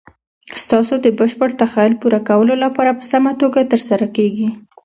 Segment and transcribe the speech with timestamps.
[0.63, 4.49] ستاسو د بشپړ تخیل پوره کولو لپاره په سمه توګه تر سره کیږي.